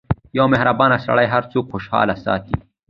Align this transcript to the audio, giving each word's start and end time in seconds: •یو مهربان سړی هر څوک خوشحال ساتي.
•یو 0.37 0.45
مهربان 0.53 0.91
سړی 1.05 1.27
هر 1.33 1.43
څوک 1.51 1.65
خوشحال 1.71 2.09
ساتي. 2.25 2.55